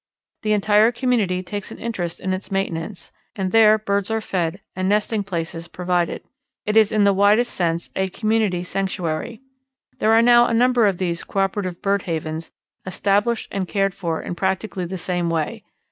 The 0.41 0.53
entire 0.53 0.91
community 0.91 1.43
takes 1.43 1.69
an 1.69 1.77
interest 1.77 2.19
in 2.19 2.33
its 2.33 2.49
maintenance, 2.49 3.11
and 3.35 3.51
there 3.51 3.77
birds 3.77 4.09
are 4.09 4.19
fed 4.19 4.59
and 4.75 4.89
nesting 4.89 5.23
places 5.23 5.67
provided. 5.67 6.23
It 6.65 6.75
is 6.75 6.91
in 6.91 7.03
the 7.03 7.13
widest 7.13 7.53
sense 7.53 7.91
a 7.95 8.09
"community 8.09 8.63
sanctuary." 8.63 9.41
There 9.99 10.13
are 10.13 10.23
now 10.23 10.47
a 10.47 10.55
number 10.55 10.87
of 10.87 10.97
these 10.97 11.23
coöperative 11.23 11.83
bird 11.83 12.01
havens 12.09 12.49
established 12.83 13.47
and 13.51 13.67
cared 13.67 13.93
for 13.93 14.23
in 14.23 14.33
practically 14.33 14.85
the 14.85 14.97
same 14.97 15.29
way. 15.29 15.63